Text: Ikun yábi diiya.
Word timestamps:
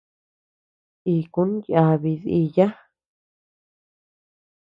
Ikun 1.15 1.51
yábi 1.73 2.13
diiya. 2.23 2.67